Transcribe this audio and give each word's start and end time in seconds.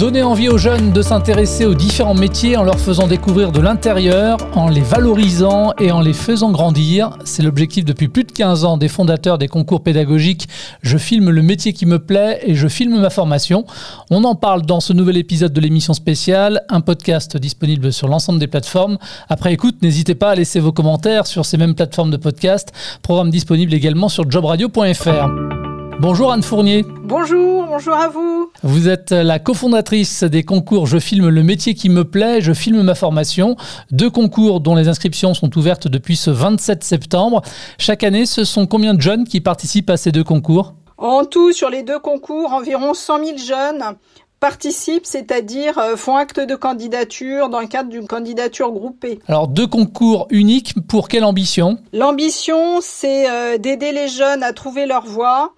Donner 0.00 0.22
envie 0.22 0.48
aux 0.48 0.56
jeunes 0.56 0.92
de 0.92 1.02
s'intéresser 1.02 1.66
aux 1.66 1.74
différents 1.74 2.14
métiers 2.14 2.56
en 2.56 2.62
leur 2.62 2.80
faisant 2.80 3.06
découvrir 3.06 3.52
de 3.52 3.60
l'intérieur, 3.60 4.38
en 4.54 4.70
les 4.70 4.80
valorisant 4.80 5.74
et 5.78 5.92
en 5.92 6.00
les 6.00 6.14
faisant 6.14 6.52
grandir. 6.52 7.18
C'est 7.26 7.42
l'objectif 7.42 7.84
depuis 7.84 8.08
plus 8.08 8.24
de 8.24 8.32
15 8.32 8.64
ans 8.64 8.78
des 8.78 8.88
fondateurs 8.88 9.36
des 9.36 9.46
concours 9.46 9.82
pédagogiques 9.82 10.48
Je 10.80 10.96
filme 10.96 11.28
le 11.28 11.42
métier 11.42 11.74
qui 11.74 11.84
me 11.84 11.98
plaît 11.98 12.40
et 12.46 12.54
je 12.54 12.66
filme 12.66 12.98
ma 12.98 13.10
formation. 13.10 13.66
On 14.10 14.24
en 14.24 14.34
parle 14.34 14.62
dans 14.62 14.80
ce 14.80 14.94
nouvel 14.94 15.18
épisode 15.18 15.52
de 15.52 15.60
l'émission 15.60 15.92
spéciale, 15.92 16.62
un 16.70 16.80
podcast 16.80 17.36
disponible 17.36 17.92
sur 17.92 18.08
l'ensemble 18.08 18.38
des 18.38 18.46
plateformes. 18.46 18.96
Après 19.28 19.52
écoute, 19.52 19.82
n'hésitez 19.82 20.14
pas 20.14 20.30
à 20.30 20.34
laisser 20.34 20.60
vos 20.60 20.72
commentaires 20.72 21.26
sur 21.26 21.44
ces 21.44 21.58
mêmes 21.58 21.74
plateformes 21.74 22.10
de 22.10 22.16
podcast. 22.16 22.72
Programme 23.02 23.28
disponible 23.28 23.74
également 23.74 24.08
sur 24.08 24.30
jobradio.fr. 24.30 25.69
Bonjour 26.00 26.32
Anne 26.32 26.42
Fournier. 26.42 26.86
Bonjour, 27.02 27.66
bonjour 27.66 27.92
à 27.92 28.08
vous. 28.08 28.50
Vous 28.62 28.88
êtes 28.88 29.10
la 29.10 29.38
cofondatrice 29.38 30.24
des 30.24 30.44
concours 30.44 30.86
Je 30.86 30.96
filme 30.96 31.28
le 31.28 31.42
métier 31.42 31.74
qui 31.74 31.90
me 31.90 32.04
plaît, 32.04 32.40
je 32.40 32.54
filme 32.54 32.80
ma 32.80 32.94
formation. 32.94 33.54
Deux 33.90 34.08
concours 34.08 34.62
dont 34.62 34.74
les 34.74 34.88
inscriptions 34.88 35.34
sont 35.34 35.58
ouvertes 35.58 35.88
depuis 35.88 36.16
ce 36.16 36.30
27 36.30 36.84
septembre. 36.84 37.42
Chaque 37.76 38.02
année, 38.02 38.24
ce 38.24 38.44
sont 38.44 38.66
combien 38.66 38.94
de 38.94 39.02
jeunes 39.02 39.24
qui 39.24 39.42
participent 39.42 39.90
à 39.90 39.98
ces 39.98 40.10
deux 40.10 40.24
concours? 40.24 40.72
En 40.96 41.26
tout, 41.26 41.52
sur 41.52 41.68
les 41.68 41.82
deux 41.82 41.98
concours, 41.98 42.54
environ 42.54 42.94
100 42.94 43.22
000 43.22 43.36
jeunes 43.36 43.96
participent, 44.40 45.04
c'est-à-dire 45.04 45.78
euh, 45.78 45.96
font 45.96 46.16
acte 46.16 46.40
de 46.40 46.56
candidature 46.56 47.50
dans 47.50 47.60
le 47.60 47.66
cadre 47.66 47.90
d'une 47.90 48.06
candidature 48.06 48.72
groupée. 48.72 49.18
Alors 49.28 49.48
deux 49.48 49.66
concours 49.66 50.26
uniques, 50.30 50.72
pour 50.88 51.08
quelle 51.08 51.24
ambition? 51.24 51.76
L'ambition, 51.92 52.78
c'est 52.80 53.30
euh, 53.30 53.58
d'aider 53.58 53.92
les 53.92 54.08
jeunes 54.08 54.42
à 54.42 54.54
trouver 54.54 54.86
leur 54.86 55.04
voie 55.04 55.52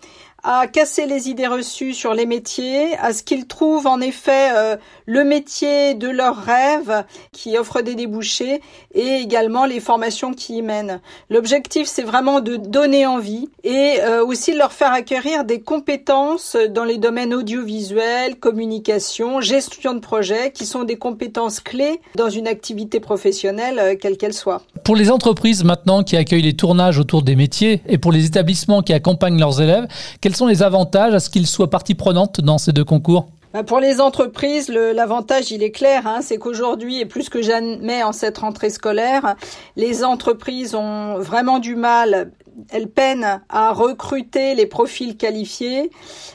à 0.45 0.67
casser 0.67 1.07
les 1.07 1.29
idées 1.29 1.47
reçues 1.47 1.95
sur 1.95 2.15
les 2.15 2.27
métiers, 2.27 2.97
à 2.99 3.13
ce 3.13 3.23
qu'ils 3.23 3.47
trouvent 3.47 3.87
en 3.87 4.01
effet 4.01 4.51
euh, 4.57 4.77
le 5.07 5.23
métier 5.23 5.95
de 5.95 6.09
leur 6.09 6.37
rêve 6.37 7.05
qui 7.31 7.57
offre 7.57 7.81
des 7.81 7.95
débouchés 7.95 8.61
et 8.95 9.17
également 9.17 9.67
les 9.67 9.79
formations 9.79 10.35
qui 10.35 10.57
y 10.57 10.63
mènent. 10.63 11.01
L'objectif, 11.31 11.87
c'est 11.87 12.03
vraiment 12.03 12.41
de 12.41 12.57
donner 12.57 13.07
envie 13.07 13.49
et 13.63 14.01
euh, 14.01 14.25
aussi 14.25 14.53
de 14.53 14.59
leur 14.59 14.73
faire 14.73 14.93
acquérir 14.93 15.45
des 15.45 15.61
compétences 15.61 16.57
dans 16.71 16.85
les 16.85 16.99
domaines 16.99 17.35
audiovisuels, 17.35 18.37
communication, 18.37 19.41
gestion 19.41 19.95
de 19.95 20.01
projet, 20.01 20.51
qui 20.51 20.67
sont 20.67 20.83
des 20.83 20.97
compétences 20.97 21.61
clés 21.61 22.01
dans 22.17 22.31
une 22.31 22.49
activité 22.49 22.99
professionnelle, 22.99 23.79
euh, 23.79 23.95
quelle 24.01 24.17
qu'elle 24.17 24.35
soit. 24.35 24.63
Pour 24.85 24.97
les 24.97 25.11
entreprises 25.11 25.63
maintenant 25.63 26.03
qui 26.03 26.17
accueillent 26.17 26.43
les 26.43 26.57
tournages 26.57 26.99
autour 26.99 27.23
des 27.23 27.37
métiers 27.37 27.83
et 27.87 27.99
pour 27.99 28.11
les 28.11 28.27
établissements 28.27 28.83
qui 28.83 28.93
accompagnent 28.93 29.39
leurs 29.39 29.61
élèves, 29.61 29.87
quels 30.33 30.39
sont 30.39 30.47
les 30.47 30.63
avantages 30.63 31.13
à 31.13 31.21
ce 31.21 31.29
qu'ils 31.29 31.47
soient 31.47 31.69
partie 31.69 31.95
prenante 31.95 32.41
dans 32.41 32.57
ces 32.57 32.73
deux 32.73 32.87
concours 32.87 33.27
bah, 33.53 33.65
pour 33.65 33.81
les 33.81 34.01
entreprises, 34.01 34.71
l'avantage, 34.71 35.51
il 35.51 35.63
est 35.63 35.73
clair, 35.73 36.07
hein, 36.07 36.21
c'est 36.23 36.39
qu'aujourd'hui, 36.39 37.01
et 37.01 37.05
plus 37.05 37.29
que 37.29 37.43
jamais 37.43 38.03
en 38.03 38.13
cette 38.13 38.39
rentrée 38.39 38.71
scolaire, 38.71 39.37
les 39.77 40.05
entreprises 40.05 40.75
ont 40.75 41.19
vraiment 41.19 41.59
du 41.59 41.77
mal 41.77 42.31
elles 42.71 42.89
peinent 42.89 43.41
à 43.49 43.73
recruter 43.73 44.55
les 44.55 44.67
profils 44.67 45.17
qualifiés, 45.17 45.91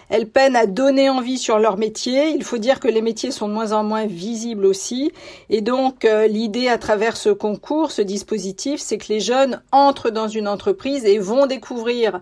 elles 0.09 0.27
peinent 0.27 0.55
à 0.55 0.65
donner 0.65 1.09
envie 1.09 1.37
sur 1.37 1.59
leur 1.59 1.77
métier. 1.77 2.29
Il 2.29 2.43
faut 2.43 2.57
dire 2.57 2.79
que 2.79 2.87
les 2.87 3.01
métiers 3.01 3.31
sont 3.31 3.47
de 3.47 3.53
moins 3.53 3.71
en 3.71 3.83
moins 3.83 4.05
visibles 4.05 4.65
aussi. 4.65 5.11
Et 5.49 5.61
donc 5.61 6.05
euh, 6.05 6.27
l'idée 6.27 6.69
à 6.69 6.77
travers 6.77 7.17
ce 7.17 7.29
concours, 7.29 7.91
ce 7.91 8.01
dispositif, 8.01 8.81
c'est 8.81 8.97
que 8.97 9.13
les 9.13 9.19
jeunes 9.19 9.61
entrent 9.71 10.09
dans 10.09 10.27
une 10.27 10.47
entreprise 10.47 11.05
et 11.05 11.19
vont 11.19 11.45
découvrir 11.45 12.19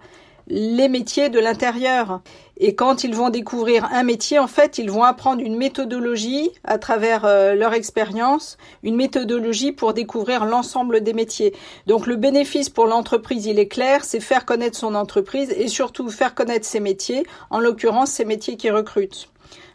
les 0.48 0.88
métiers 0.90 1.30
de 1.30 1.40
l'intérieur. 1.40 2.22
Et 2.58 2.76
quand 2.76 3.04
ils 3.04 3.14
vont 3.14 3.30
découvrir 3.30 3.86
un 3.92 4.04
métier, 4.04 4.40
en 4.40 4.48
fait, 4.48 4.78
ils 4.78 4.90
vont 4.90 5.04
apprendre 5.04 5.42
une 5.42 5.58
méthodologie 5.58 6.52
à 6.64 6.78
travers 6.78 7.26
euh, 7.26 7.54
leur 7.54 7.74
expérience, 7.74 8.58
une 8.84 8.96
méthodologie 8.96 9.72
pour 9.72 9.94
découvrir 9.94 10.46
l'ensemble 10.46 11.02
des 11.02 11.14
métiers. 11.14 11.54
Donc 11.86 12.08
le 12.08 12.16
bénéfice 12.16 12.70
pour 12.70 12.86
l'entreprise, 12.86 13.46
il 13.46 13.60
est 13.60 13.68
clair, 13.68 14.06
c'est 14.06 14.22
faire 14.22 14.46
connaître 14.46 14.78
son 14.78 14.96
entreprise 14.96 15.52
et 15.58 15.68
surtout 15.68 16.10
faire 16.10 16.34
connaître 16.34 16.66
ses 16.66 16.80
métiers, 16.80 17.26
en 17.50 17.60
l'occurrence 17.60 18.12
ses 18.12 18.26
métiers 18.26 18.56
qui 18.56 18.70
recrutent. 18.70 19.30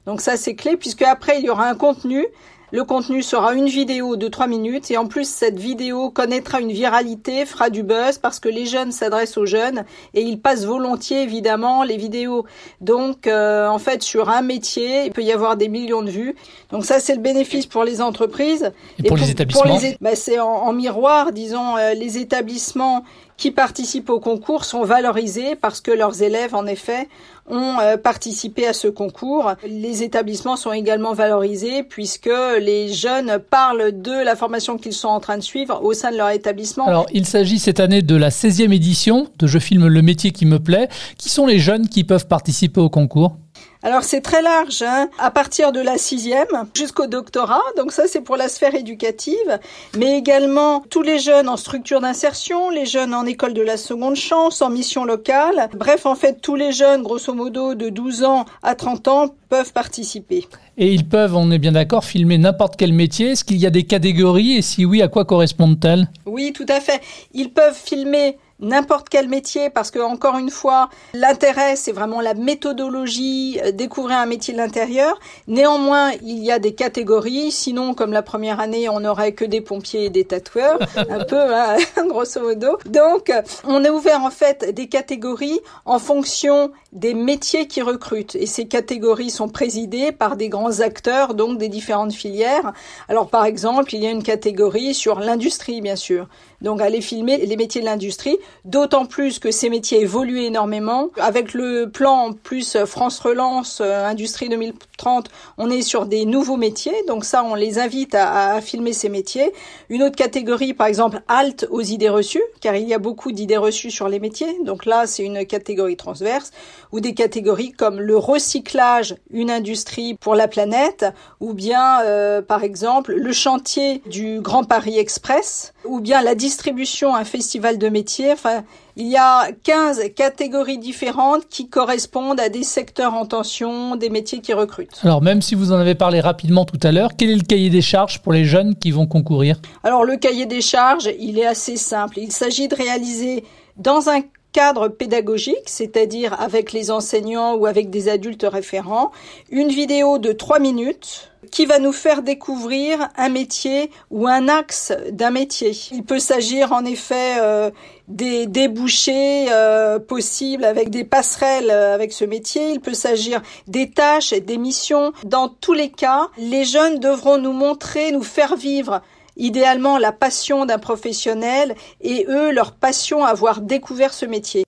Donc 0.07 0.23
ça 0.23 0.37
c'est 0.37 0.55
clé 0.55 0.77
puisque 0.77 1.03
après 1.03 1.39
il 1.39 1.45
y 1.45 1.51
aura 1.51 1.69
un 1.69 1.75
contenu 1.75 2.27
le 2.73 2.85
contenu 2.85 3.23
sera 3.23 3.55
une 3.55 3.69
vidéo 3.69 4.17
de 4.17 4.29
3 4.29 4.47
minutes 4.47 4.91
et 4.91 4.97
en 4.97 5.07
plus 5.07 5.29
cette 5.29 5.59
vidéo 5.59 6.11
connaîtra 6.11 6.61
une 6.61 6.73
viralité, 6.73 7.45
fera 7.47 7.71
du 7.71 7.83
buzz 7.83 8.19
parce 8.19 8.41
que 8.41 8.49
les 8.49 8.67
jeunes 8.67 8.93
s'adressent 8.93 9.37
aux 9.37 9.47
jeunes 9.47 9.85
et 10.15 10.23
ils 10.23 10.41
passent 10.41 10.65
volontiers 10.65 11.23
évidemment 11.23 11.83
les 11.83 11.97
vidéos. 11.97 12.45
Donc 12.81 13.27
euh, 13.27 13.69
en 13.69 13.79
fait 13.79 14.03
sur 14.03 14.31
un 14.31 14.43
métier, 14.43 15.07
il 15.07 15.13
peut 15.13 15.23
y 15.23 15.33
avoir 15.33 15.57
des 15.57 15.69
millions 15.69 16.03
de 16.03 16.11
vues. 16.11 16.37
Donc 16.71 16.85
ça 16.85 17.01
c'est 17.01 17.15
le 17.15 17.21
bénéfice 17.21 17.67
pour 17.67 17.85
les 17.85 18.01
entreprises. 18.01 18.73
Et, 19.03 19.09
pour, 19.09 19.17
les 19.17 19.31
établissements 19.31 19.79
bah, 20.01 20.15
C'est 20.15 20.39
en, 20.39 20.73
miroir, 20.73 21.33
disons, 21.33 21.77
euh, 21.77 21.95
les 21.95 22.19
établissements 22.19 23.05
qui 23.41 23.51
participent 23.51 24.11
au 24.11 24.21
concours 24.21 24.67
sont 24.67 24.85
valorisés 24.85 25.57
parce 25.57 25.81
que 25.81 25.91
leurs 25.91 26.23
élèves, 26.23 26.55
en 26.55 26.67
effet, 26.67 27.09
ont 27.49 27.79
euh, 27.81 27.97
participé 27.97 28.67
à 28.67 28.75
ce 28.75 28.87
concours. 28.87 29.55
Les 29.67 30.03
établissements 30.03 30.57
sont 30.57 30.73
également 30.73 31.15
valorisés 31.15 31.83
puisque 31.83 32.31
les 32.61 32.93
jeunes 32.93 33.39
parlent 33.39 33.93
de 33.99 34.25
la 34.25 34.37
formation 34.37 34.77
qu'ils 34.77 34.93
sont 34.93 35.09
en 35.09 35.21
train 35.21 35.39
de 35.39 35.43
suivre 35.43 35.83
au 35.83 35.95
sein 35.95 36.13
de 36.13 36.19
leur 36.19 36.29
établissement. 36.29 36.87
Alors, 36.87 37.07
il 37.15 37.27
s'agit 37.27 37.59
cette 37.59 37.81
année 37.81 38.03
de 38.03 38.15
la 38.15 38.29
16e 38.29 38.73
édition 38.73 39.29
de 39.39 39.47
Je 39.47 39.59
filme 39.59 39.89
le 39.89 40.03
métier 40.03 40.33
qui 40.33 40.45
me 40.45 40.59
plaît. 40.59 40.91
Qui 41.17 41.31
sont 41.31 41.47
les 41.47 41.59
jeunes 41.59 41.89
qui 41.89 42.05
peuvent 42.05 42.27
participer 42.27 42.81
au 42.83 42.91
concours? 42.91 43.37
Alors 43.83 44.05
c'est 44.05 44.21
très 44.21 44.43
large, 44.43 44.83
hein, 44.83 45.09
à 45.19 45.31
partir 45.31 45.73
de 45.73 45.81
la 45.81 45.97
sixième 45.97 46.47
jusqu'au 46.75 47.07
doctorat, 47.07 47.63
donc 47.77 47.93
ça 47.93 48.05
c'est 48.07 48.21
pour 48.21 48.37
la 48.37 48.49
sphère 48.49 48.75
éducative, 48.75 49.59
mais 49.97 50.19
également 50.19 50.85
tous 50.91 51.03
les 51.03 51.19
jeunes 51.19 51.49
en 51.49 51.57
structure 51.57 52.01
d'insertion, 52.01 52.71
les 52.71 52.87
jeunes 52.87 53.15
en 53.15 53.25
école 53.25 53.55
de 53.55 53.63
la 53.63 53.77
seconde 53.77 54.17
chance, 54.17 54.63
en 54.63 54.71
mission 54.71 55.05
locale, 55.05 55.69
bref 55.75 56.07
en 56.07 56.15
fait 56.15 56.41
tous 56.43 56.57
les 56.57 56.73
jeunes 56.73 57.03
grosso 57.03 57.33
modo 57.33 57.75
de 57.75 57.89
12 57.89 58.25
ans 58.25 58.45
à 58.63 58.75
30 58.75 59.09
ans 59.09 59.29
peuvent 59.49 59.73
participer. 59.73 60.47
Et 60.79 60.93
ils 60.93 61.07
peuvent, 61.07 61.37
on 61.37 61.51
est 61.51 61.59
bien 61.59 61.73
d'accord, 61.73 62.05
filmer 62.05 62.39
n'importe 62.39 62.77
quel 62.77 62.93
métier. 62.93 63.33
Est-ce 63.33 63.45
qu'il 63.45 63.59
y 63.59 63.67
a 63.67 63.71
des 63.71 63.83
catégories 63.83 64.57
et 64.57 64.63
si 64.63 64.87
oui, 64.87 65.03
à 65.03 65.09
quoi 65.09 65.25
correspondent-elles? 65.25 66.09
Oui, 66.25 66.53
tout 66.55 66.67
à 66.69 66.81
fait. 66.81 67.01
Ils 67.35 67.51
peuvent 67.51 67.77
filmer 67.77 68.39
n'importe 68.61 69.09
quel 69.09 69.29
métier 69.29 69.71
parce 69.71 69.91
que 69.91 69.99
encore 69.99 70.39
une 70.39 70.51
fois 70.51 70.89
l'intérêt 71.15 71.77
c'est 71.77 71.93
vraiment 71.93 72.21
la 72.21 72.35
méthodologie 72.35 73.61
euh, 73.65 73.73
découvrir 73.73 74.19
un 74.19 74.27
métier 74.27 74.55
de 74.55 74.59
l'intérieur. 74.59 75.19
Néanmoins 75.49 76.13
il 76.23 76.39
y 76.39 76.51
a 76.51 76.59
des 76.59 76.75
catégories. 76.75 77.51
Sinon 77.51 77.95
comme 77.95 78.13
la 78.13 78.23
première 78.23 78.61
année 78.61 78.89
on 78.89 79.01
n'aurait 79.01 79.33
que 79.33 79.45
des 79.45 79.61
pompiers 79.61 80.07
et 80.07 80.11
des 80.11 80.25
tatoueurs 80.25 80.79
un 80.97 81.25
peu 81.25 81.41
hein, 81.55 81.77
grosso 82.09 82.41
modo. 82.41 82.79
Donc 82.87 83.33
on 83.65 83.85
a 83.85 83.91
ouvert 83.91 84.23
en 84.23 84.31
fait 84.31 84.75
des 84.75 84.89
catégories 84.89 85.61
en 85.85 85.99
fonction 85.99 86.73
des 86.93 87.15
métiers 87.15 87.67
qui 87.67 87.83
recrutent. 87.83 88.35
Et 88.35 88.47
ces 88.47 88.67
catégories 88.67 89.31
sont 89.31 89.49
présidées 89.49 90.13
par 90.13 90.37
des 90.37 90.49
grands 90.49 90.81
acteurs 90.81 91.35
donc 91.35 91.59
des 91.59 91.69
différentes 91.69 92.13
filières. 92.13 92.73
Alors 93.09 93.29
par 93.29 93.45
exemple 93.45 93.95
il 93.95 94.03
y 94.03 94.07
a 94.07 94.11
une 94.11 94.23
catégorie 94.23 94.95
sur 94.95 95.21
l'industrie 95.21 95.81
bien 95.81 95.97
sûr. 95.97 96.29
Donc 96.61 96.81
aller 96.81 97.01
filmer 97.01 97.39
les 97.39 97.57
métiers 97.57 97.81
de 97.81 97.87
l'industrie, 97.87 98.37
d'autant 98.65 99.07
plus 99.07 99.39
que 99.39 99.51
ces 99.51 99.71
métiers 99.71 100.01
évoluent 100.01 100.43
énormément. 100.43 101.09
Avec 101.19 101.55
le 101.55 101.91
plan 101.91 102.33
plus 102.33 102.77
France 102.85 103.19
Relance, 103.19 103.81
euh, 103.81 104.07
Industrie 104.07 104.49
2030, 104.49 105.29
on 105.59 105.71
est 105.71 105.83
sur 105.83 106.07
des 106.07 106.25
nouveaux 106.25 106.57
métiers, 106.57 107.05
donc 107.09 107.25
ça 107.25 107.45
on 107.45 107.55
les 107.55 107.79
invite 107.79 108.15
à, 108.15 108.55
à 108.55 108.61
filmer 108.61 108.93
ces 108.93 109.09
métiers. 109.09 109.53
Une 109.89 110.03
autre 110.03 110.17
catégorie, 110.17 110.75
par 110.75 110.87
exemple, 110.87 111.23
halte 111.29 111.67
aux 111.71 111.83
idées 111.83 112.09
reçues, 112.09 112.43
car 112.61 112.77
il 112.77 112.89
y 112.89 112.95
a 112.95 112.99
beaucoup 112.99 113.33
d'idées 113.33 113.57
reçues 113.57 113.91
sur 113.91 114.09
les 114.09 114.21
métiers, 114.21 114.57
donc 114.65 114.87
là 114.87 115.07
c'est 115.07 115.25
une 115.25 115.47
catégorie 115.47 115.97
transverse, 115.97 116.53
ou 116.93 117.01
des 117.01 117.15
catégories 117.15 117.73
comme 117.73 118.01
le 118.01 118.17
recyclage, 118.17 119.15
une 119.31 119.51
industrie 119.51 120.15
pour 120.15 120.35
la 120.35 120.49
planète, 120.49 121.07
ou 121.41 121.55
bien 121.55 122.03
euh, 122.03 122.43
par 122.43 122.65
exemple 122.65 123.15
le 123.15 123.33
chantier 123.33 124.03
du 124.07 124.41
Grand 124.41 124.65
Paris 124.65 124.99
Express, 124.99 125.73
ou 125.85 126.01
bien 126.01 126.23
la 126.23 126.35
distribution, 126.35 127.15
un 127.15 127.25
festival 127.25 127.79
de 127.79 127.89
métiers. 127.89 128.33
Enfin, 128.43 128.65
il 128.97 129.07
y 129.07 129.19
a 129.19 129.53
15 129.65 130.15
catégories 130.17 130.79
différentes 130.79 131.47
qui 131.51 131.69
correspondent 131.69 132.41
à 132.41 132.49
des 132.49 132.63
secteurs 132.63 133.13
en 133.13 133.27
tension, 133.27 133.97
des 133.97 134.09
métiers 134.09 134.41
qui 134.41 134.55
recrutent. 134.55 134.99
Alors 135.03 135.21
même 135.21 135.43
si 135.43 135.55
vous 135.55 135.73
en 135.73 135.77
avez 135.77 135.95
parlé 135.95 136.21
rapidement 136.21 136.65
tout 136.65 136.81
à 136.83 136.91
l'heure, 136.91 137.11
quel 137.19 137.29
est 137.29 137.37
le 137.37 137.43
cahier 137.43 137.69
des 137.69 137.83
charges 137.83 138.21
pour 138.21 138.33
les 138.33 138.47
jeunes 138.47 138.77
qui 138.77 138.93
vont 138.93 139.07
concourir? 139.07 139.61
Alors 139.85 140.05
le 140.05 140.17
cahier 140.17 140.47
des 140.47 140.63
charges, 140.63 141.11
il 141.21 141.39
est 141.39 141.45
assez 141.45 141.77
simple. 141.77 142.19
Il 142.19 142.33
s'agit 142.33 142.67
de 142.67 142.75
réaliser 142.75 143.45
dans 143.77 144.09
un 144.09 144.23
cadre 144.53 144.89
pédagogique, 144.89 145.67
c'est-à-dire 145.67 146.41
avec 146.41 146.73
les 146.73 146.91
enseignants 146.91 147.55
ou 147.55 147.67
avec 147.67 147.91
des 147.91 148.09
adultes 148.09 148.47
référents, 148.49 149.13
une 149.51 149.69
vidéo 149.69 150.19
de 150.19 150.33
trois 150.33 150.59
minutes 150.59 151.31
qui 151.51 151.67
va 151.67 151.79
nous 151.79 151.93
faire 151.93 152.23
découvrir 152.23 153.09
un 153.17 153.29
métier 153.29 153.91
ou 154.11 154.27
un 154.27 154.49
axe 154.49 154.93
d'un 155.11 155.31
métier. 155.31 155.73
Il 155.93 156.05
peut 156.05 156.19
s'agir 156.19 156.73
en 156.73 156.85
effet 156.85 157.37
euh, 157.41 157.71
des 158.09 158.47
débouchés 158.47 159.47
euh, 159.51 159.99
possibles 159.99 160.65
avec 160.65 160.91
des 160.91 161.05
passerelles 161.05 161.71
euh, 161.71 161.95
avec 161.95 162.13
ce 162.13 162.25
métier. 162.25 162.71
Il 162.71 162.81
peut 162.81 162.95
s'agir 162.95 163.43
des 163.67 163.91
tâches 163.91 164.33
et 164.33 164.41
des 164.41 164.59
missions. 164.59 165.13
Dans 165.25 165.49
tous 165.49 165.73
les 165.73 165.91
cas, 165.91 166.29
les 166.37 166.65
jeunes 166.65 166.99
devront 166.99 167.39
nous 167.39 167.53
montrer, 167.53 168.13
nous 168.13 168.23
faire 168.23 168.57
vivre 168.57 169.01
idéalement 169.41 169.99
la 169.99 170.13
passion 170.13 170.67
d'un 170.67 170.79
professionnel 170.79 171.75
et 172.01 172.27
eux 172.29 172.53
leur 172.53 172.73
passion 172.73 173.25
à 173.25 173.31
avoir 173.31 173.61
découvert 173.61 174.13
ce 174.13 174.27
métier. 174.27 174.65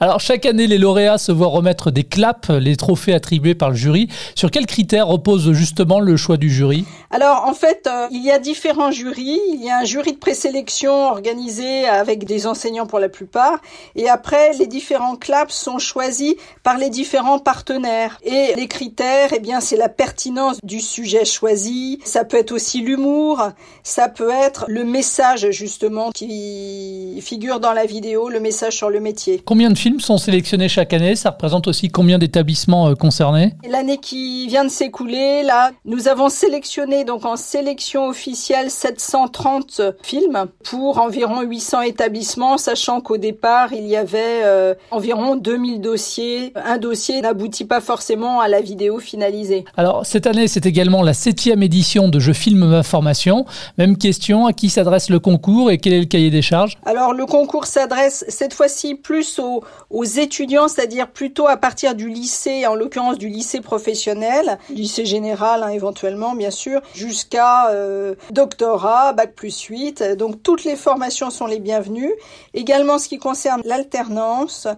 Alors 0.00 0.20
chaque 0.20 0.46
année, 0.46 0.66
les 0.66 0.78
lauréats 0.78 1.18
se 1.18 1.32
voient 1.32 1.48
remettre 1.48 1.90
des 1.90 2.04
claps, 2.04 2.50
les 2.50 2.76
trophées 2.76 3.14
attribués 3.14 3.54
par 3.54 3.70
le 3.70 3.76
jury. 3.76 4.08
Sur 4.34 4.50
quels 4.50 4.66
critères 4.66 5.06
repose 5.06 5.52
justement 5.52 6.00
le 6.00 6.16
choix 6.16 6.36
du 6.36 6.50
jury? 6.50 6.84
Alors 7.10 7.44
en 7.46 7.54
fait, 7.54 7.86
euh, 7.86 8.06
il 8.10 8.22
y 8.22 8.30
a 8.30 8.38
différents 8.38 8.90
jurys. 8.90 9.40
Il 9.52 9.64
y 9.64 9.70
a 9.70 9.78
un 9.78 9.84
jury 9.84 10.12
de 10.12 10.18
présélection 10.18 11.08
organisé 11.08 11.86
avec 11.86 12.24
des 12.24 12.46
enseignants 12.46 12.86
pour 12.86 12.98
la 12.98 13.08
plupart. 13.08 13.58
Et 13.96 14.08
après, 14.08 14.52
les 14.54 14.66
différents 14.66 15.16
claps 15.16 15.54
sont 15.54 15.78
choisis 15.78 16.34
par 16.62 16.78
les 16.78 16.90
différents 16.90 17.38
partenaires. 17.38 18.18
Et 18.22 18.54
les 18.56 18.68
critères, 18.68 19.30
eh 19.34 19.40
bien, 19.40 19.60
c'est 19.60 19.76
la 19.76 19.88
pertinence 19.88 20.58
du 20.62 20.80
sujet 20.80 21.24
choisi. 21.24 21.98
Ça 22.04 22.24
peut 22.24 22.36
être 22.36 22.52
aussi 22.52 22.80
l'humour. 22.80 23.42
Ça 23.82 24.08
peut 24.08 24.30
être 24.30 24.64
le 24.68 24.84
message 24.84 25.50
justement 25.50 26.10
qui 26.10 27.20
figure 27.22 27.60
dans 27.60 27.72
la 27.72 27.86
vidéo, 27.86 28.28
le 28.28 28.40
message 28.40 28.74
sur 28.74 28.90
le 28.90 29.00
métier. 29.00 29.42
De 29.66 29.76
films 29.76 29.98
sont 29.98 30.16
sélectionnés 30.16 30.68
chaque 30.68 30.92
année? 30.92 31.16
Ça 31.16 31.30
représente 31.30 31.66
aussi 31.66 31.88
combien 31.88 32.18
d'établissements 32.18 32.88
euh, 32.88 32.94
concernés? 32.94 33.54
L'année 33.68 33.98
qui 33.98 34.46
vient 34.46 34.64
de 34.64 34.70
s'écouler, 34.70 35.42
là, 35.42 35.72
nous 35.84 36.06
avons 36.06 36.28
sélectionné 36.28 37.04
donc 37.04 37.24
en 37.24 37.34
sélection 37.36 38.06
officielle 38.06 38.70
730 38.70 39.80
films 40.02 40.46
pour 40.62 40.98
environ 40.98 41.42
800 41.42 41.82
établissements, 41.82 42.58
sachant 42.58 43.00
qu'au 43.00 43.16
départ 43.16 43.72
il 43.72 43.86
y 43.86 43.96
avait 43.96 44.42
euh, 44.44 44.74
environ 44.92 45.34
2000 45.34 45.80
dossiers. 45.80 46.52
Un 46.54 46.78
dossier 46.78 47.20
n'aboutit 47.20 47.64
pas 47.64 47.80
forcément 47.80 48.40
à 48.40 48.46
la 48.46 48.60
vidéo 48.60 49.00
finalisée. 49.00 49.64
Alors 49.76 50.06
cette 50.06 50.28
année, 50.28 50.46
c'est 50.46 50.66
également 50.66 51.02
la 51.02 51.14
septième 51.14 51.62
édition 51.62 52.08
de 52.08 52.20
Je 52.20 52.32
filme 52.32 52.66
ma 52.66 52.84
formation. 52.84 53.44
Même 53.76 53.98
question, 53.98 54.46
à 54.46 54.52
qui 54.52 54.70
s'adresse 54.70 55.10
le 55.10 55.18
concours 55.18 55.72
et 55.72 55.78
quel 55.78 55.94
est 55.94 56.00
le 56.00 56.04
cahier 56.04 56.30
des 56.30 56.42
charges? 56.42 56.78
Alors 56.84 57.12
le 57.12 57.26
concours 57.26 57.66
s'adresse 57.66 58.24
cette 58.28 58.54
fois-ci 58.54 58.94
plus 58.94 59.37
aux, 59.38 60.04
étudiants, 60.04 60.68
c'est-à-dire 60.68 61.10
plutôt 61.10 61.46
à 61.46 61.56
partir 61.56 61.94
du 61.94 62.08
lycée, 62.08 62.66
en 62.66 62.74
l'occurrence 62.74 63.18
du 63.18 63.28
lycée 63.28 63.60
professionnel, 63.60 64.58
lycée 64.70 65.04
général 65.04 65.62
hein, 65.62 65.68
éventuellement 65.68 66.34
bien 66.34 66.50
sûr, 66.50 66.80
jusqu'à 66.94 67.70
euh, 67.70 68.14
doctorat, 68.30 69.12
bac 69.12 69.34
plus 69.34 69.60
8. 69.60 70.02
Donc 70.16 70.42
toutes 70.42 70.64
les 70.64 70.76
formations 70.76 71.30
sont 71.30 71.46
les 71.46 71.60
bienvenues. 71.60 72.14
Également 72.54 72.98
ce 72.98 73.08
qui 73.08 73.18
concerne 73.18 73.62
l'alternance 73.64 74.68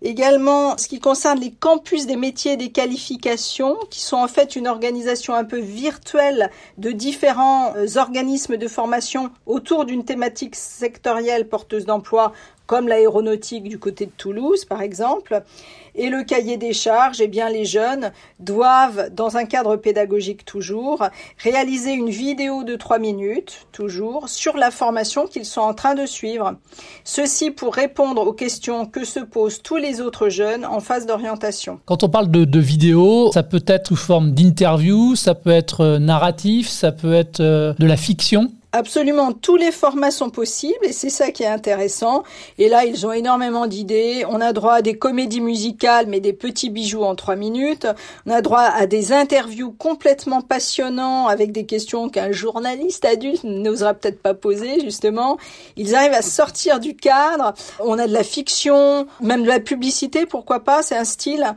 Également, 0.00 0.78
ce 0.78 0.86
qui 0.86 1.00
concerne 1.00 1.40
les 1.40 1.50
campus 1.50 2.06
des 2.06 2.14
métiers 2.14 2.52
et 2.52 2.56
des 2.56 2.70
qualifications, 2.70 3.76
qui 3.90 4.00
sont 4.00 4.16
en 4.16 4.28
fait 4.28 4.54
une 4.54 4.68
organisation 4.68 5.34
un 5.34 5.42
peu 5.42 5.58
virtuelle 5.58 6.50
de 6.76 6.92
différents 6.92 7.74
euh, 7.76 7.86
organismes 7.96 8.56
de 8.56 8.68
formation 8.68 9.30
autour 9.46 9.84
d'une 9.84 10.04
thématique 10.04 10.54
sectorielle 10.54 11.48
porteuse 11.48 11.84
d'emploi, 11.84 12.32
comme 12.68 12.86
l'aéronautique 12.86 13.64
du 13.64 13.78
côté 13.78 14.04
de 14.06 14.12
Toulouse, 14.16 14.66
par 14.66 14.82
exemple. 14.82 15.42
Et 15.94 16.10
le 16.10 16.22
cahier 16.22 16.58
des 16.58 16.74
charges, 16.74 17.20
eh 17.20 17.26
bien, 17.26 17.48
les 17.48 17.64
jeunes 17.64 18.12
doivent, 18.38 19.08
dans 19.12 19.36
un 19.38 19.46
cadre 19.46 19.76
pédagogique 19.76 20.44
toujours, 20.44 21.02
réaliser 21.38 21.92
une 21.92 22.10
vidéo 22.10 22.62
de 22.62 22.76
trois 22.76 22.98
minutes, 22.98 23.66
toujours, 23.72 24.28
sur 24.28 24.56
la 24.56 24.70
formation 24.70 25.26
qu'ils 25.26 25.46
sont 25.46 25.62
en 25.62 25.72
train 25.72 25.94
de 25.94 26.04
suivre. 26.04 26.56
Ceci 27.04 27.50
pour 27.50 27.74
répondre 27.74 28.24
aux 28.24 28.34
questions 28.34 28.84
que 28.84 29.04
se 29.04 29.18
posent 29.18 29.62
tous 29.62 29.76
les 29.76 30.02
autres 30.02 30.28
jeunes 30.28 30.66
en 30.66 30.80
phase 30.80 31.06
d'orientation. 31.06 31.80
Quand 31.86 32.04
on 32.04 32.10
parle 32.10 32.30
de, 32.30 32.44
de 32.44 32.60
vidéo, 32.60 33.32
ça 33.32 33.42
peut 33.42 33.64
être 33.66 33.88
sous 33.88 33.96
forme 33.96 34.32
d'interview, 34.32 35.16
ça 35.16 35.34
peut 35.34 35.50
être 35.50 35.80
euh, 35.80 35.98
narratif, 35.98 36.68
ça 36.68 36.92
peut 36.92 37.14
être 37.14 37.40
euh, 37.40 37.72
de 37.78 37.86
la 37.86 37.96
fiction. 37.96 38.52
Absolument, 38.72 39.32
tous 39.32 39.56
les 39.56 39.72
formats 39.72 40.10
sont 40.10 40.28
possibles 40.28 40.74
et 40.82 40.92
c'est 40.92 41.08
ça 41.08 41.30
qui 41.30 41.42
est 41.42 41.46
intéressant. 41.46 42.22
Et 42.58 42.68
là, 42.68 42.84
ils 42.84 43.06
ont 43.06 43.12
énormément 43.12 43.66
d'idées. 43.66 44.26
On 44.28 44.42
a 44.42 44.52
droit 44.52 44.74
à 44.74 44.82
des 44.82 44.98
comédies 44.98 45.40
musicales, 45.40 46.06
mais 46.06 46.20
des 46.20 46.34
petits 46.34 46.68
bijoux 46.68 47.02
en 47.02 47.14
trois 47.14 47.34
minutes. 47.34 47.86
On 48.26 48.30
a 48.30 48.42
droit 48.42 48.60
à 48.60 48.86
des 48.86 49.14
interviews 49.14 49.72
complètement 49.72 50.42
passionnants 50.42 51.28
avec 51.28 51.50
des 51.50 51.64
questions 51.64 52.10
qu'un 52.10 52.30
journaliste 52.30 53.06
adulte 53.06 53.42
n'osera 53.44 53.94
peut-être 53.94 54.20
pas 54.20 54.34
poser, 54.34 54.80
justement. 54.80 55.38
Ils 55.78 55.94
arrivent 55.94 56.12
à 56.12 56.20
sortir 56.20 56.78
du 56.78 56.94
cadre. 56.94 57.54
On 57.80 57.98
a 57.98 58.06
de 58.06 58.12
la 58.12 58.22
fiction, 58.22 59.06
même 59.22 59.44
de 59.44 59.48
la 59.48 59.60
publicité, 59.60 60.26
pourquoi 60.26 60.60
pas. 60.60 60.82
C'est 60.82 60.96
un 60.96 61.04
style 61.04 61.54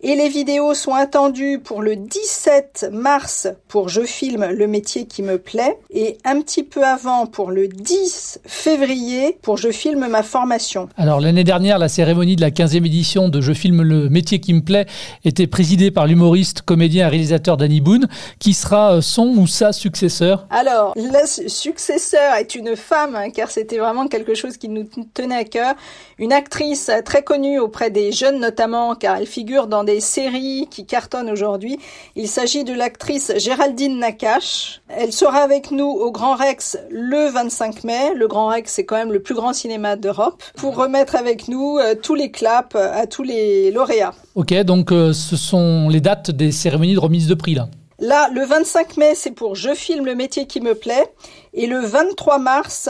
Et 0.00 0.16
les 0.16 0.28
vidéos 0.28 0.74
sont 0.74 0.94
attendues 0.94 1.60
pour 1.60 1.80
le 1.80 1.94
17 1.94 2.88
mars 2.90 3.46
pour 3.68 3.88
Je 3.88 4.02
filme 4.02 4.46
le 4.46 4.66
métier 4.66 4.79
qui 4.80 5.22
me 5.22 5.38
plaît 5.38 5.78
et 5.90 6.18
un 6.24 6.40
petit 6.40 6.62
peu 6.62 6.84
avant 6.84 7.26
pour 7.26 7.50
le 7.50 7.68
10 7.68 8.40
février 8.44 9.38
pour 9.42 9.56
Je 9.56 9.70
filme 9.70 10.08
ma 10.08 10.22
formation. 10.22 10.88
Alors 10.96 11.20
l'année 11.20 11.44
dernière, 11.44 11.78
la 11.78 11.88
cérémonie 11.88 12.36
de 12.36 12.40
la 12.40 12.50
15e 12.50 12.86
édition 12.86 13.28
de 13.28 13.40
Je 13.40 13.52
filme 13.52 13.82
le 13.82 14.08
métier 14.08 14.40
qui 14.40 14.54
me 14.54 14.62
plaît 14.62 14.86
était 15.24 15.46
présidée 15.46 15.90
par 15.90 16.06
l'humoriste, 16.06 16.62
comédien 16.62 17.06
et 17.06 17.10
réalisateur 17.10 17.56
Danny 17.56 17.80
Boone, 17.80 18.08
qui 18.38 18.54
sera 18.54 18.94
euh, 18.94 19.00
son 19.00 19.26
ou 19.36 19.46
sa 19.46 19.72
successeur. 19.72 20.46
Alors, 20.50 20.94
la 20.96 21.26
successeur 21.26 22.34
est 22.34 22.54
une 22.54 22.76
femme, 22.76 23.14
hein, 23.14 23.30
car 23.30 23.50
c'était 23.50 23.78
vraiment 23.78 24.08
quelque 24.08 24.34
chose 24.34 24.56
qui 24.56 24.68
nous 24.68 24.86
tenait 25.14 25.36
à 25.36 25.44
cœur. 25.44 25.74
Une 26.18 26.32
actrice 26.32 26.90
très 27.04 27.22
connue 27.22 27.58
auprès 27.58 27.90
des 27.90 28.12
jeunes 28.12 28.40
notamment, 28.40 28.94
car 28.94 29.16
elle 29.16 29.26
figure 29.26 29.66
dans 29.66 29.84
des 29.84 30.00
séries 30.00 30.68
qui 30.70 30.86
cartonnent 30.86 31.30
aujourd'hui. 31.30 31.78
Il 32.16 32.28
s'agit 32.28 32.64
de 32.64 32.72
l'actrice 32.72 33.32
Géraldine 33.36 33.98
Nakache, 33.98 34.69
elle 34.88 35.12
sera 35.12 35.38
avec 35.38 35.70
nous 35.70 35.86
au 35.86 36.10
Grand 36.10 36.34
Rex 36.34 36.78
le 36.90 37.30
25 37.30 37.84
mai. 37.84 38.14
Le 38.14 38.28
Grand 38.28 38.48
Rex, 38.48 38.72
c'est 38.72 38.84
quand 38.84 38.96
même 38.96 39.12
le 39.12 39.20
plus 39.20 39.34
grand 39.34 39.52
cinéma 39.52 39.96
d'Europe, 39.96 40.42
pour 40.56 40.76
remettre 40.76 41.16
avec 41.16 41.48
nous 41.48 41.78
euh, 41.78 41.94
tous 41.94 42.14
les 42.14 42.30
claps 42.30 42.74
à 42.76 43.06
tous 43.06 43.22
les 43.22 43.70
lauréats. 43.70 44.14
Ok, 44.34 44.54
donc 44.62 44.92
euh, 44.92 45.12
ce 45.12 45.36
sont 45.36 45.88
les 45.88 46.00
dates 46.00 46.30
des 46.30 46.52
cérémonies 46.52 46.94
de 46.94 47.00
remise 47.00 47.26
de 47.26 47.34
prix 47.34 47.54
là. 47.54 47.68
Là, 48.02 48.30
le 48.32 48.46
25 48.46 48.96
mai, 48.96 49.12
c'est 49.14 49.30
pour 49.30 49.54
Je 49.54 49.74
filme 49.74 50.06
le 50.06 50.14
métier 50.14 50.46
qui 50.46 50.62
me 50.62 50.74
plaît. 50.74 51.12
Et 51.52 51.66
le 51.66 51.80
23 51.80 52.38
mars, 52.38 52.88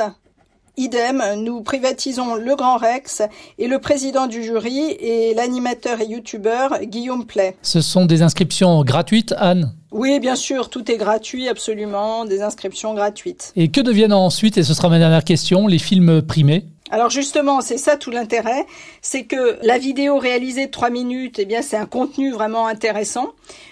idem, 0.76 1.22
nous 1.36 1.62
privatisons 1.62 2.34
le 2.34 2.56
Grand 2.56 2.76
Rex 2.76 3.22
et 3.58 3.68
le 3.68 3.78
président 3.78 4.26
du 4.26 4.42
jury 4.42 4.96
est 5.00 5.34
l'animateur 5.34 6.00
et 6.00 6.06
youtubeur 6.06 6.80
Guillaume 6.82 7.26
Play. 7.26 7.56
Ce 7.62 7.80
sont 7.80 8.06
des 8.06 8.22
inscriptions 8.22 8.82
gratuites, 8.84 9.34
Anne? 9.38 9.72
Oui, 9.92 10.20
bien 10.20 10.36
sûr, 10.36 10.70
tout 10.70 10.90
est 10.90 10.96
gratuit, 10.96 11.48
absolument, 11.48 12.24
des 12.24 12.42
inscriptions 12.42 12.94
gratuites. 12.94 13.52
Et 13.56 13.68
que 13.68 13.80
deviennent 13.80 14.12
ensuite, 14.12 14.56
et 14.56 14.62
ce 14.62 14.72
sera 14.72 14.88
ma 14.88 14.98
dernière 14.98 15.24
question, 15.24 15.66
les 15.66 15.78
films 15.78 16.22
primés? 16.22 16.64
Alors 16.90 17.08
justement, 17.08 17.60
c'est 17.60 17.78
ça 17.78 17.96
tout 17.96 18.10
l'intérêt, 18.10 18.66
c'est 19.00 19.24
que 19.24 19.58
la 19.62 19.78
vidéo 19.78 20.18
réalisée 20.18 20.66
de 20.66 20.70
trois 20.72 20.90
minutes, 20.90 21.38
eh 21.38 21.44
bien, 21.44 21.62
c'est 21.62 21.76
un 21.76 21.86
contenu 21.86 22.32
vraiment 22.32 22.66
intéressant, 22.66 23.28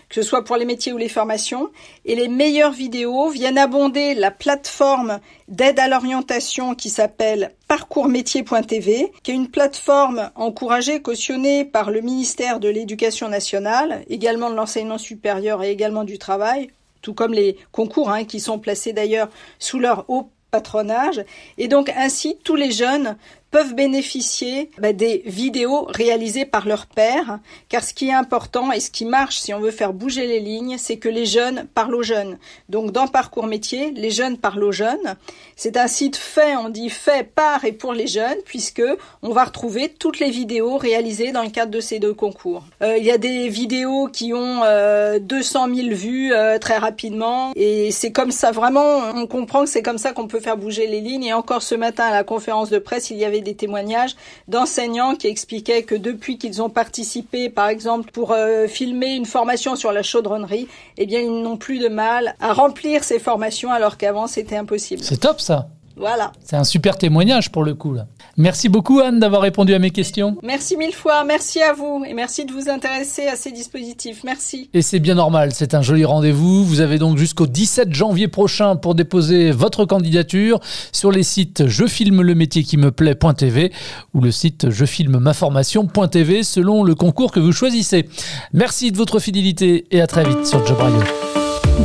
que 0.09 0.15
ce 0.15 0.23
soit 0.23 0.45
pour 0.45 0.57
les 0.57 0.65
métiers 0.65 0.93
ou 0.93 0.99
les 0.99 1.09
formations, 1.09 1.71
et 2.05 2.15
les 2.15 2.29
meilleures 2.29 2.73
vidéos 2.73 3.29
viennent 3.29 3.59
abonder 3.59 4.15
la 4.15 4.31
plateforme 4.31 5.19
d'aide 5.49 5.81
à 5.81 5.89
l'orientation 5.89 6.77
qui 6.77 6.91
s'appelle 6.91 7.53
parcoursmétier.tv, 7.67 9.13
qui 9.25 9.31
est 9.33 9.35
une 9.35 9.51
plateforme 9.51 10.31
encouragée, 10.37 11.03
cautionnée 11.03 11.65
par 11.65 11.91
le 11.91 12.01
ministère 12.01 12.61
de 12.61 12.69
l'Éducation 12.69 13.29
nationale, 13.29 14.05
également 14.09 14.51
de 14.51 14.55
l'enseignement 14.55 14.99
supérieur 14.99 15.65
et 15.65 15.71
également 15.71 16.05
du 16.05 16.19
travail, 16.19 16.71
tout 17.03 17.15
comme 17.15 17.35
les 17.35 17.57
concours 17.73 18.11
hein, 18.11 18.25
qui 18.25 18.39
sont 18.39 18.61
placés 18.61 18.93
d'ailleurs 18.93 19.29
sous 19.59 19.81
leur 19.81 20.05
haut 20.09 20.31
patronage. 20.51 21.25
Et 21.59 21.69
donc 21.69 21.91
ainsi, 21.97 22.39
tous 22.45 22.57
les 22.57 22.71
jeunes 22.71 23.17
peuvent 23.51 23.75
bénéficier 23.75 24.71
bah, 24.79 24.93
des 24.93 25.23
vidéos 25.25 25.87
réalisées 25.89 26.45
par 26.45 26.67
leurs 26.67 26.87
pairs, 26.87 27.39
car 27.69 27.83
ce 27.83 27.95
qui 27.95 28.09
est 28.09 28.13
important 28.13 28.73
et 28.73 28.81
ce 28.81 28.91
qui 28.91 29.05
marche 29.05 29.39
si 29.39 29.55
on 29.55 29.61
veut 29.61 29.71
faire 29.71 29.93
bouger 29.93 30.27
les 30.27 30.41
lignes, 30.41 30.77
c'est 30.79 30.99
que 30.99 31.09
les 31.09 31.27
jeunes 31.27 31.67
parlent 31.75 31.95
aux 31.95 32.03
jeunes. 32.03 32.39
Donc 32.69 32.93
dans 32.93 33.07
Parcours 33.07 33.47
Métier, 33.47 33.93
les 33.93 34.11
jeunes 34.11 34.37
parlent 34.37 34.65
aux 34.65 34.73
jeunes. 34.73 35.17
C'est 35.57 35.77
un 35.77 35.89
site 35.89 36.17
fait, 36.17 36.57
on 36.57 36.69
dit 36.69 36.91
fait 36.91 37.27
par 37.27 37.65
et 37.65 37.73
pour 37.73 37.93
les 37.93 38.07
jeunes, 38.07 38.39
puisque 38.45 38.83
on 39.23 39.31
va 39.31 39.45
retrouver 39.45 39.89
toutes 39.89 40.21
les 40.21 40.31
vidéos 40.31 40.77
réalisées 40.77 41.33
dans 41.33 41.43
le 41.43 41.51
cadre 41.51 41.71
de 41.71 41.81
ces 41.81 41.99
deux 41.99 42.15
concours. 42.15 42.65
Euh, 42.83 42.97
il 42.99 43.05
y 43.05 43.11
a 43.11 43.19
des 43.19 43.49
vidéos 43.49 44.09
qui 44.13 44.33
ont 44.35 44.63
euh, 44.65 45.19
200 45.19 45.75
000 45.75 45.89
vues 45.95 46.33
euh, 46.33 46.59
très 46.59 46.77
rapidement, 46.77 47.53
et 47.57 47.91
c'est 47.91 48.13
comme 48.13 48.31
ça 48.31 48.51
vraiment, 48.51 49.11
on 49.15 49.27
comprend 49.27 49.65
que 49.65 49.71
c'est 49.71 49.83
comme 49.83 49.99
ça 49.99 50.13
qu'on 50.13 50.27
peut 50.27 50.41
faire 50.41 50.57
bouger 50.57 50.87
les 50.87 51.01
lignes. 51.01 51.25
Et 51.25 51.33
encore 51.33 51.63
ce 51.63 51.75
matin 51.75 52.05
à 52.05 52.13
la 52.13 52.25
conférence 52.25 52.71
de 52.71 52.79
presse, 52.79 53.11
il 53.11 53.17
y 53.17 53.25
avait 53.25 53.38
des 53.41 53.55
témoignages 53.55 54.17
d'enseignants 54.49 55.15
qui 55.15 55.27
expliquaient 55.27 55.83
que 55.83 55.95
depuis 55.95 56.39
qu'ils 56.39 56.63
ont 56.63 56.71
participé, 56.71 57.51
par 57.51 57.69
exemple, 57.69 58.11
pour 58.13 58.33
euh, 58.33 58.67
filmer 58.67 59.15
une 59.15 59.27
formation 59.27 59.77
sur 59.77 59.93
la 59.93 60.03
chaudronnerie, 60.03 60.69
eh 60.97 61.07
bien, 61.07 61.21
ils 61.21 61.43
n'ont 61.43 61.57
plus 61.57 61.79
de 61.79 61.89
mal 61.89 62.35
à 62.41 62.53
remplir 62.53 63.05
ces 63.05 63.19
formations 63.19 63.71
alors 63.71 63.97
qu'avant 63.97 64.27
c'était 64.27 64.57
impossible. 64.57 65.03
C'est 65.03 65.21
top 65.21 65.41
ça. 65.41 65.69
Voilà. 65.97 66.33
C'est 66.45 66.57
un 66.57 66.65
super 66.65 66.97
témoignage 66.97 67.51
pour 67.51 67.65
le 67.65 67.75
coup. 67.75 67.93
Là. 67.93 68.07
Merci 68.39 68.69
beaucoup 68.69 69.01
Anne 69.01 69.19
d'avoir 69.19 69.43
répondu 69.43 69.75
à 69.75 69.81
mes 69.81 69.91
questions. 69.91 70.37
Merci 70.45 70.77
mille 70.77 70.95
fois, 70.95 71.25
merci 71.25 71.61
à 71.61 71.73
vous 71.73 72.05
et 72.07 72.15
merci 72.15 72.45
de 72.45 72.53
vous 72.53 72.69
intéresser 72.69 73.27
à 73.27 73.35
ces 73.35 73.51
dispositifs. 73.51 74.23
Merci. 74.23 74.71
Et 74.73 74.81
c'est 74.81 75.01
bien 75.01 75.17
normal, 75.17 75.51
c'est 75.53 75.75
un 75.75 75.83
joli 75.83 76.05
rendez-vous. 76.05 76.65
Vous 76.65 76.81
avez 76.81 76.99
donc 76.99 77.19
jusqu'au 77.19 77.49
17 77.49 77.93
janvier 77.93 78.29
prochain 78.29 78.77
pour 78.77 78.95
déposer 78.95 79.51
votre 79.51 79.85
candidature 79.85 80.61
sur 80.93 81.11
les 81.11 81.25
sites 81.25 81.67
je 81.67 81.87
filme 81.87 82.23
le 82.23 82.37
métier 82.37 82.63
qui 82.63 82.77
me 82.77 82.93
plaît.tv 82.93 83.73
ou 84.15 84.21
le 84.21 84.31
site 84.31 84.71
je 84.71 84.85
filme 84.85 85.19
ma 85.19 85.35
formation.tv 85.35 86.45
selon 86.45 86.85
le 86.85 86.95
concours 86.95 87.33
que 87.33 87.41
vous 87.41 87.53
choisissez. 87.53 88.09
Merci 88.53 88.93
de 88.93 88.97
votre 88.97 89.19
fidélité 89.19 89.87
et 89.91 90.01
à 90.01 90.07
très 90.07 90.23
vite 90.23 90.47
sur 90.47 90.65
Job 90.65 90.79
Radio. 90.79 91.01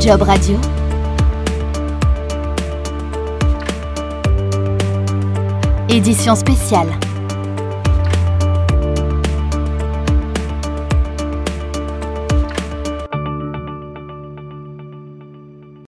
Job 0.00 0.22
Radio. 0.22 0.83
Édition 5.88 6.34
spéciale. 6.34 6.88